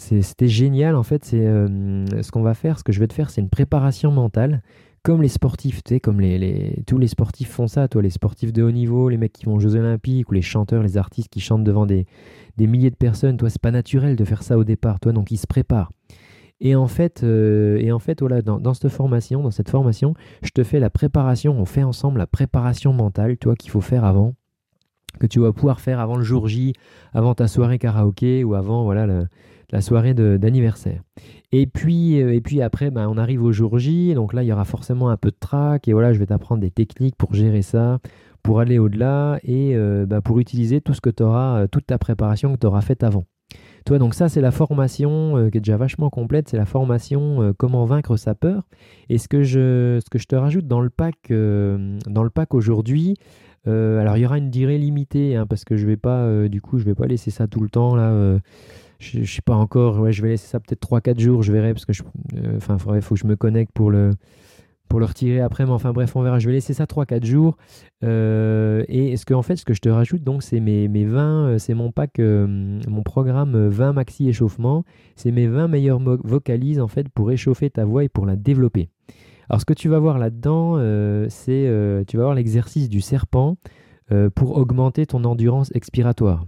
[0.00, 1.24] c'était génial en fait.
[1.24, 4.10] C'est euh, ce qu'on va faire, ce que je vais te faire, c'est une préparation
[4.10, 4.62] mentale,
[5.02, 8.52] comme les sportifs, tu sais, comme les, tous les sportifs font ça, toi, les sportifs
[8.52, 11.28] de haut niveau, les mecs qui vont aux Jeux Olympiques ou les chanteurs, les artistes
[11.28, 12.06] qui chantent devant des,
[12.58, 13.36] milliers de personnes.
[13.36, 15.92] Toi, c'est pas naturel de faire ça au départ, toi, donc ils se préparent.
[16.60, 20.50] Et en fait, euh, et en fait voilà, dans, cette formation, dans cette formation, je
[20.50, 24.34] te fais la préparation, on fait ensemble la préparation mentale, toi, qu'il faut faire avant,
[25.18, 26.74] que tu vas pouvoir faire avant le jour J,
[27.14, 29.06] avant ta soirée karaoké ou avant voilà
[29.70, 31.02] la soirée d'anniversaire.
[31.52, 34.46] Et puis, euh, et puis après, ben, on arrive au jour J, donc là, il
[34.46, 37.34] y aura forcément un peu de trac, et voilà, je vais t'apprendre des techniques pour
[37.34, 38.00] gérer ça,
[38.42, 39.74] pour aller au-delà, et
[40.06, 43.02] ben, pour utiliser tout ce que tu auras, toute ta préparation que tu auras faite
[43.02, 43.24] avant.
[43.86, 47.84] Toi, donc ça, c'est la formation qui est déjà vachement complète, c'est la formation Comment
[47.84, 48.64] vaincre sa peur.
[49.08, 52.54] Et ce que je, ce que je te rajoute dans le pack, dans le pack
[52.54, 53.16] aujourd'hui,
[53.66, 56.78] alors il y aura une durée limitée, hein, parce que je vais pas, du coup,
[56.78, 58.38] je vais pas laisser ça tout le temps là
[59.00, 61.72] je, ne sais pas encore, ouais, je vais laisser ça peut-être 3-4 jours, je verrai,
[61.72, 61.92] parce que
[62.36, 64.10] euh, faut que je me connecte pour le,
[64.90, 66.40] pour le retirer après, mais enfin bref, on verra.
[66.40, 67.56] Je vais laisser ça 3-4 jours.
[68.04, 71.04] Euh, et ce que, en fait, ce que je te rajoute, donc, c'est mes, mes
[71.04, 74.84] 20, euh, c'est mon pack, mon programme 20 maxi échauffement.
[75.14, 78.90] C'est mes 20 meilleures vocalises, en fait, pour échauffer ta voix et pour la développer.
[79.48, 80.76] Alors, ce que tu vas voir là-dedans,
[81.28, 83.56] c'est, tu vas voir l'exercice du serpent
[84.34, 86.44] pour augmenter ton endurance expiratoire.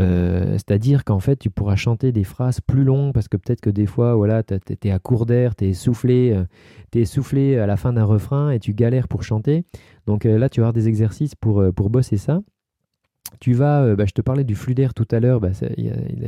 [0.00, 3.70] Euh, c'est-à-dire qu'en fait, tu pourras chanter des phrases plus longues parce que peut-être que
[3.70, 4.54] des fois, voilà, tu
[4.84, 6.44] es à court d'air, tu es essoufflé, euh,
[6.94, 9.64] es essoufflé à la fin d'un refrain et tu galères pour chanter.
[10.06, 12.42] Donc euh, là, tu vas avoir des exercices pour, pour bosser ça.
[13.40, 15.86] Tu vas, bah, je te parlais du flux d'air tout à l'heure, bah, il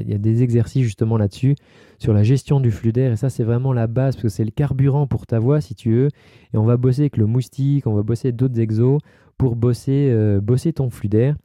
[0.08, 1.54] y, a des exercices justement là-dessus,
[1.98, 4.44] sur la gestion du flux d'air, et ça c'est vraiment la base, parce que c'est
[4.44, 6.08] le carburant pour ta voix si tu veux,
[6.52, 8.98] et on va bosser avec le moustique, on va bosser d'autres exos
[9.38, 11.36] pour bosser, bosser ton flux d'air.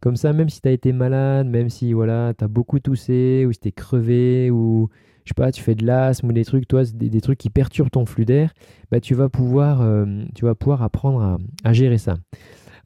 [0.00, 3.44] Comme ça, même si tu as été malade, même si voilà, tu as beaucoup toussé,
[3.46, 4.88] ou si tu crevé, ou
[5.24, 7.90] je sais pas, tu fais de l'asthme ou des trucs, toi, des, trucs qui perturbent
[7.90, 8.52] ton flux d'air,
[8.90, 12.14] bah, tu, vas pouvoir, euh, tu vas pouvoir apprendre à, gérer ça.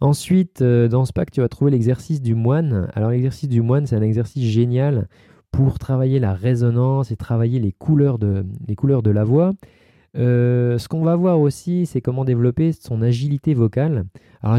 [0.01, 2.91] Ensuite, euh, dans ce pack, tu vas trouver l'exercice du moine.
[2.95, 5.09] Alors, l'exercice du moine, c'est un exercice génial
[5.53, 9.53] pour travailler la résonance et travailler les couleurs de la voix.
[10.17, 14.05] Euh, ce qu'on va voir aussi, c'est comment développer son agilité vocale.
[14.43, 14.59] Alors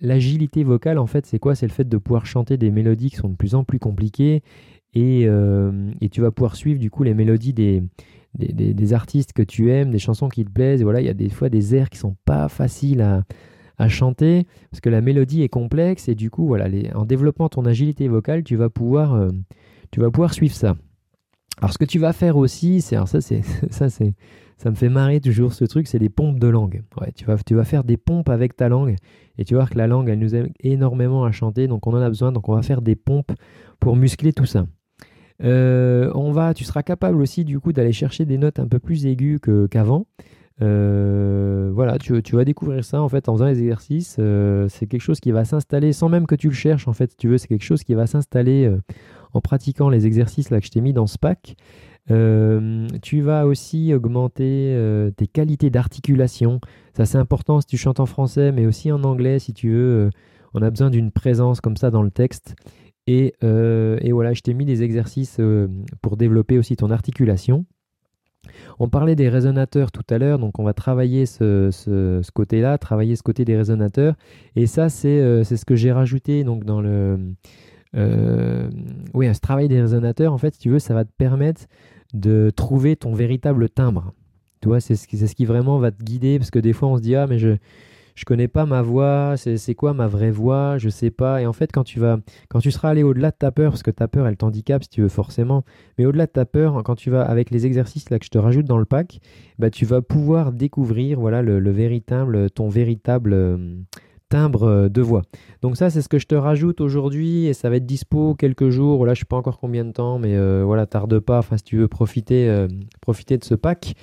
[0.00, 1.54] l'agilité vocale, en fait, c'est quoi?
[1.54, 4.42] C'est le fait de pouvoir chanter des mélodies qui sont de plus en plus compliquées
[4.94, 9.90] et, euh, tu vas pouvoir suivre du coup les mélodies des, artistes que tu aimes,
[9.90, 10.82] des chansons qui te plaisent.
[10.82, 13.24] voilà, il y a des fois des airs qui sont pas faciles à,
[13.88, 18.08] chanter parce que la mélodie est complexe et du coup, voilà, en développant ton agilité
[18.08, 19.30] vocale, tu vas pouvoir, euh,
[19.90, 20.76] tu vas pouvoir suivre ça.
[21.62, 24.12] Alors ce que tu vas faire aussi, c'est ça, c'est ça, c'est
[24.60, 26.82] ça me fait marrer toujours ce truc, c'est les pompes de langue.
[27.00, 28.94] Ouais, tu vas, tu vas faire des pompes avec ta langue
[29.38, 31.94] et tu vas voir que la langue, elle nous aide énormément à chanter, donc on
[31.94, 33.32] en a besoin, donc on va faire des pompes
[33.78, 34.66] pour muscler tout ça.
[35.42, 38.78] Euh, on va, tu seras capable aussi du coup d'aller chercher des notes un peu
[38.78, 40.04] plus aiguës qu'avant.
[40.60, 44.16] Euh, voilà, tu, tu, vas découvrir ça en fait faisant les exercices.
[44.18, 47.16] Euh, c'est quelque chose qui va s'installer sans même que tu le cherches en fait.
[47.16, 48.70] tu veux, c'est quelque chose qui va s'installer
[49.32, 51.56] en pratiquant les exercices là que je t'ai mis dans ce pack.
[52.10, 56.60] Euh, tu vas aussi augmenter euh, tes qualités d'articulation.
[56.96, 60.06] Ça, c'est important si tu chantes en français, mais aussi en anglais, si tu veux.
[60.06, 60.10] Euh,
[60.52, 62.56] on a besoin d'une présence comme ça dans le texte.
[63.06, 65.40] Et, voilà, je t'ai mis des exercices
[66.02, 67.66] pour développer aussi ton articulation.
[68.80, 73.22] On parlait des résonateurs tout à l'heure, donc on va travailler ce, côté-là, travailler ce
[73.22, 74.14] côté des résonateurs.
[74.56, 77.34] Et ça, c'est ce que j'ai rajouté donc, dans le...
[79.14, 81.66] oui, ce travail des résonateurs, en fait, si tu veux, ça va te permettre
[82.14, 84.12] de trouver ton véritable timbre.
[84.60, 86.96] Tu vois, c'est ce, ce qui vraiment va te guider, parce que des fois, on
[86.96, 87.56] se dit, ah, mais je
[88.20, 91.40] je connais pas ma voix, c'est quoi ma vraie voix, je sais pas.
[91.40, 92.18] Et en fait, quand tu vas,
[92.50, 94.90] quand tu seras allé au-delà de ta peur, parce que ta peur, elle t'handicape si
[94.90, 95.64] tu veux forcément,
[95.96, 98.36] mais au-delà de ta peur, quand tu vas avec les exercices là que je te
[98.36, 99.20] rajoute dans le pack,
[99.58, 103.56] bah tu vas pouvoir découvrir voilà le, véritable, ton véritable euh,
[104.30, 105.20] timbre euh, de voix.
[105.60, 108.70] Donc ça, c'est ce que je te rajoute aujourd'hui et ça va être dispo quelques
[108.70, 109.04] jours.
[109.04, 111.40] Là, je sais pas encore combien de temps, mais euh, voilà, tarde pas.
[111.40, 112.66] Enfin, si tu veux profiter, euh,
[113.02, 113.94] profiter de ce pack.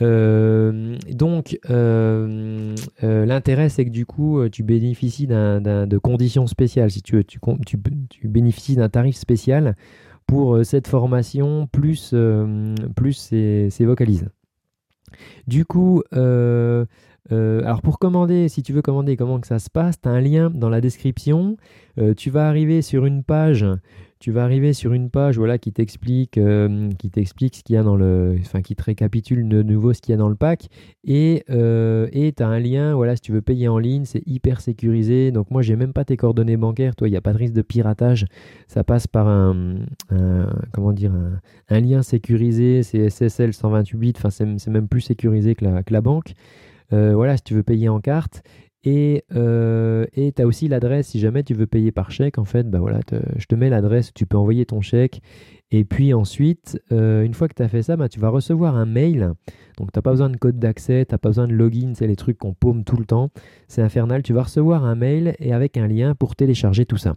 [0.00, 1.58] donc,
[3.02, 6.92] l'intérêt, c'est que du coup, tu bénéficies de conditions spéciales.
[6.92, 9.74] Si tu veux, tu, tu, bénéficies d'un tarif spécial
[10.26, 12.14] pour cette formation plus,
[12.94, 14.28] plus ces, vocalises.
[15.46, 16.02] Du coup,
[17.30, 20.20] alors pour commander, si tu veux commander comment que ça se passe, tu as un
[20.20, 21.56] lien dans la description.
[21.98, 23.66] Euh, tu vas arriver sur une page,
[24.18, 27.76] tu vas arriver sur une page voilà, qui t'explique euh, qui t'explique ce qu'il y
[27.76, 28.36] a dans le.
[28.40, 30.68] Enfin qui te récapitule de nouveau ce qu'il y a dans le pack.
[31.04, 35.32] Et tu as un lien, voilà, si tu veux payer en ligne, c'est hyper sécurisé.
[35.32, 37.54] Donc moi j'ai même pas tes coordonnées bancaires, toi, il n'y a pas de risque
[37.54, 38.24] de piratage.
[38.68, 39.76] Ça passe par un,
[40.72, 41.12] comment dire
[41.68, 46.34] un, lien sécurisé, c'est SSL 128 bits, enfin c'est même plus sécurisé que la banque.
[46.92, 48.42] Euh, voilà, si tu veux payer en carte.
[48.84, 52.68] Et euh, tu as aussi l'adresse, si jamais tu veux payer par chèque, en fait,
[52.68, 52.80] bah
[53.36, 55.22] je te mets l'adresse, tu peux envoyer ton chèque.
[55.70, 58.76] Et puis ensuite, euh, une fois que tu as fait ça, bah, tu vas recevoir
[58.76, 59.32] un mail.
[59.78, 62.08] Donc tu n'as pas besoin de code d'accès, tu n'as pas besoin de login, c'est
[62.08, 63.30] les trucs qu'on paume tout le temps.
[63.68, 64.22] C'est infernal.
[64.22, 67.14] Tu vas recevoir un mail et avec un lien pour télécharger tout ça.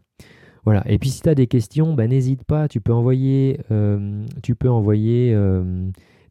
[0.65, 0.83] Voilà.
[0.89, 3.59] Et puis si tu as des questions, bah, n'hésite pas, tu peux envoyer,
[4.43, 5.35] tu peux envoyer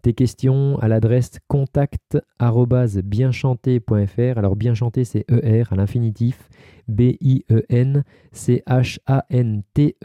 [0.04, 4.38] tes questions à l'adresse contact@bienchanté.fr.
[4.38, 6.50] Alors bien chanté c'est ER à l'infinitif
[6.86, 7.64] B I E
[9.72, 9.96] T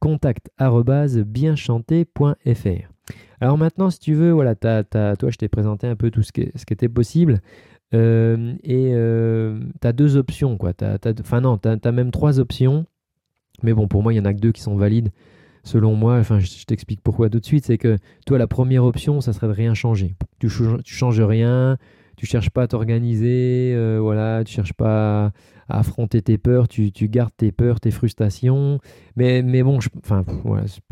[0.00, 2.92] contact@bienchanté.fr.
[3.40, 4.82] Alors maintenant si tu veux voilà, toi
[5.30, 7.40] je t'ai présenté un peu tout ce qui, ce était possible.
[7.94, 10.72] Euh, et euh, tu as deux options quoi.
[11.20, 12.84] Enfin non, tu as, même trois options.
[13.62, 15.10] Mais bon, pour moi, il y en a que deux qui sont valides
[15.62, 19.20] selon moi, enfin je, t'explique pourquoi tout de suite, c'est que toi la première option,
[19.20, 20.14] ça serait de rien changer.
[20.38, 21.78] Tu, tu changes rien,
[22.18, 25.32] tu cherches pas à t'organiser, euh, voilà, tu cherches pas
[25.68, 28.80] à, affronter tes peurs, tu, gardes tes peurs, tes frustrations.
[29.16, 30.24] Mais, mais bon, enfin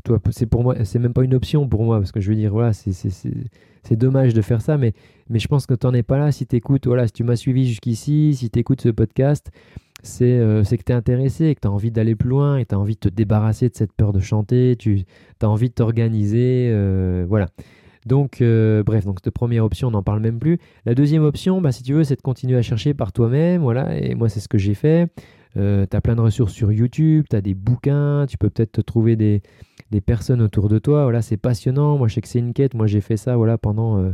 [0.04, 2.36] toi, c'est pour moi, c'est même pas une option pour moi parce que je veux
[2.36, 4.92] dire voilà, c'est dommage de faire ça, mais,
[5.28, 7.24] mais je pense que tu n'en es pas là si tu écoutes, voilà, si tu
[7.24, 9.50] m'as suivi jusqu'ici, si tu écoutes ce podcast,
[10.20, 12.74] euh, c'est que tu es intéressé que tu as envie d'aller plus loin et tu
[12.74, 15.04] as envie de te débarrasser de cette peur de chanter, tu
[15.42, 17.46] as envie de t'organiser, euh, voilà.
[18.06, 20.58] Donc, euh, bref, donc cette première option, on n'en parle même plus.
[20.84, 23.98] La deuxième option, bah, si tu veux, c'est de continuer à chercher par toi-même, voilà,
[23.98, 25.08] et moi c'est ce que j'ai fait.
[25.54, 28.80] tu as plein de ressources sur YouTube, tu as des bouquins, tu peux peut-être te
[28.80, 29.42] trouver des,
[29.90, 31.98] des, personnes autour de toi, voilà, c'est passionnant.
[31.98, 34.12] Moi je sais que c'est une quête, moi j'ai fait ça, voilà, pendant,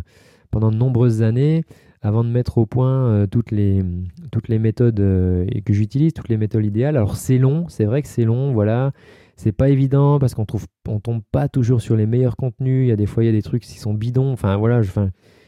[0.51, 1.65] pendant de nombreuses années
[2.03, 3.83] avant de mettre au point euh, toutes, les,
[4.31, 6.97] toutes les méthodes euh, que j'utilise, toutes les méthodes idéales.
[6.97, 8.93] Alors c'est long, c'est vrai que c'est long, voilà.
[9.37, 12.87] C'est pas évident parce qu'on trouve on tombe pas toujours sur les meilleurs contenus.
[12.87, 14.33] Il y a des fois il y a des trucs qui sont bidons.
[14.33, 14.91] Enfin voilà, je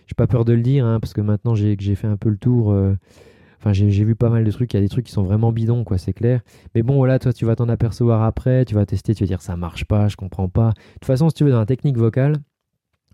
[0.07, 2.29] j'ai pas peur de le dire hein, parce que maintenant j'ai j'ai fait un peu
[2.29, 2.71] le tour.
[2.73, 2.95] Euh,
[3.59, 4.73] enfin, j'ai vu pas mal de trucs.
[4.75, 6.41] Il y a des trucs qui sont vraiment bidons, quoi, c'est clair.
[6.75, 8.65] Mais bon, voilà, toi, tu vas t'en apercevoir après.
[8.65, 10.71] Tu vas tester, tu vas dire ça marche pas, je comprends pas.
[10.71, 12.37] De toute façon, si tu veux, dans la technique vocale,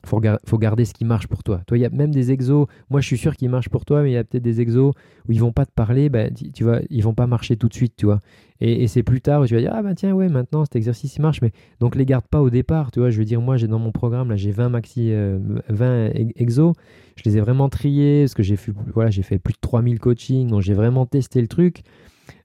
[0.06, 1.60] faut, faut garder ce qui marche pour toi.
[1.66, 4.02] Toi, il y a même des exos, moi je suis sûr qu'ils marchent pour toi,
[4.02, 4.92] mais il y a peut-être des exos
[5.28, 7.74] où ils vont pas te parler, bah, tu, vois, ils vont pas marcher tout de
[7.74, 8.20] suite, tu vois.
[8.60, 11.16] Et, c'est plus tard où tu vas dire, ah bah tiens, ouais, maintenant cet exercice
[11.16, 13.10] il marche, mais donc les garde pas au départ, tu vois.
[13.10, 16.74] Je veux dire, moi j'ai dans mon programme, là j'ai 20 maxi, 20 euh, exos,
[17.16, 19.98] je les ai vraiment triés, parce que j'ai fait, voilà, j'ai fait plus de 3000
[19.98, 21.82] coachings, donc j'ai vraiment testé le truc.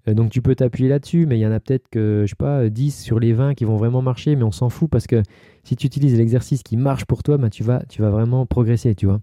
[0.07, 2.35] Euh, donc tu peux t'appuyer là-dessus, mais il y en a peut-être que, je sais
[2.35, 5.21] pas, 10 sur les 20 qui vont vraiment marcher, mais on s'en fout parce que
[5.63, 9.21] si tu utilises l'exercice qui marche pour toi, ben, tu, vas, vraiment progresser, tu vois.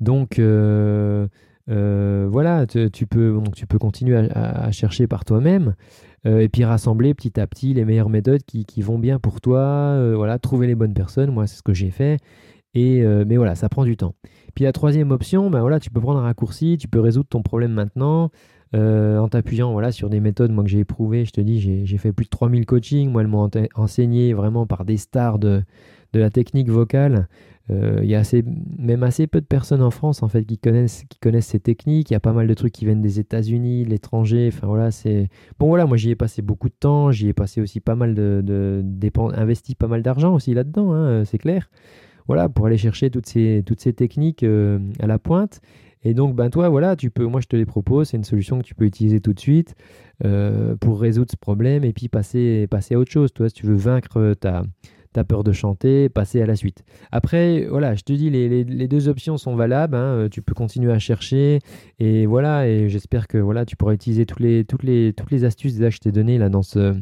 [0.00, 1.28] Donc euh,
[1.70, 3.40] euh, voilà, tu, peux,
[3.78, 5.74] continuer à, chercher par toi-même
[6.24, 10.38] et puis rassembler petit à petit les meilleures méthodes qui, vont bien pour toi, voilà,
[10.38, 12.18] trouver les bonnes personnes, moi c'est ce que j'ai fait.
[12.74, 14.14] Et, mais voilà, ça prend du temps.
[14.54, 17.42] Puis la troisième option, ben voilà, tu peux prendre un raccourci, tu peux résoudre ton
[17.42, 18.30] problème maintenant.
[18.74, 21.24] Euh, en t'appuyant voilà, sur des méthodes moi, que j'ai éprouvées.
[21.24, 23.10] Je te dis, j'ai fait plus de 3000 coachings.
[23.10, 25.62] Moi, elles m'ont enseigné vraiment par des stars de,
[26.12, 27.28] de la technique vocale.
[27.70, 28.42] Euh, il y a assez,
[28.78, 32.10] même assez peu de personnes en France en fait qui connaissent, qui connaissent ces techniques.
[32.10, 34.50] Il y a pas mal de trucs qui viennent des États-Unis, de l'étranger.
[34.52, 35.86] Enfin voilà, c'est bon voilà.
[35.86, 37.12] Moi j'y ai passé beaucoup de temps.
[37.12, 40.92] J'y ai passé aussi pas mal de, de investi pas mal d'argent aussi là-dedans.
[40.92, 41.70] Hein, c'est clair.
[42.26, 45.60] Voilà pour aller chercher toutes ces toutes ces techniques euh, à la pointe.
[46.04, 48.58] Et donc, ben toi, voilà, tu peux, moi je te les propose, c'est une solution
[48.58, 49.74] que tu peux utiliser tout de suite
[50.24, 53.32] euh, pour résoudre ce problème et puis passer, passer à autre chose.
[53.32, 54.62] Toi, si tu veux vaincre ta,
[55.12, 56.84] ta peur de chanter, passer à la suite.
[57.10, 59.94] Après, voilà, je te dis, les, deux options sont valables.
[59.94, 61.60] Hein, euh, tu peux continuer à chercher.
[61.98, 65.44] Et voilà, et j'espère que voilà, tu pourras utiliser toutes les, toutes les, toutes les
[65.44, 66.94] astuces déjà que je t'ai données dans ce,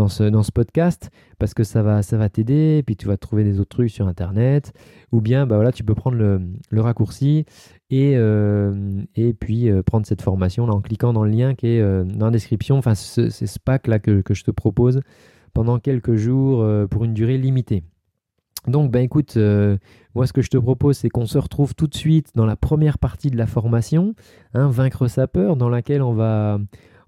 [0.00, 2.82] dans ce, dans ce podcast parce que ça va, ça va t'aider.
[2.84, 4.72] Puis tu vas trouver des autres trucs sur Internet.
[5.12, 7.44] Ou bien, bah voilà, tu peux prendre le, le raccourci
[7.90, 11.68] et, euh, et puis euh, prendre cette formation là en cliquant dans le lien qui
[11.68, 12.78] est dans la description.
[12.78, 15.00] Enfin, c'est ce pack là que, que je te propose
[15.52, 17.82] pendant quelques jours euh, pour une durée limitée.
[18.66, 19.78] Donc, ben écoute, euh,
[20.14, 22.56] moi ce que je te propose, c'est qu'on se retrouve tout de suite dans la
[22.56, 24.14] première partie de la formation,
[24.52, 26.58] hein, vaincre sa peur, dans laquelle on va,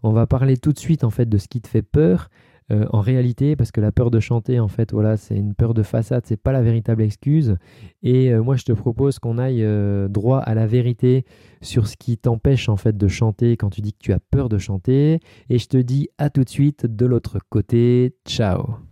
[0.02, 2.30] on va parler tout de suite en fait de ce qui te fait peur,
[2.72, 5.74] euh, en réalité, parce que la peur de chanter, en fait, voilà, c'est une peur
[5.74, 7.56] de façade, c'est pas la véritable excuse.
[8.02, 11.24] Et euh, moi, je te propose qu'on aille euh, droit à la vérité
[11.60, 14.48] sur ce qui t'empêche en fait de chanter quand tu dis que tu as peur
[14.48, 15.20] de chanter.
[15.50, 18.14] Et je te dis à tout de suite de l'autre côté.
[18.26, 18.91] Ciao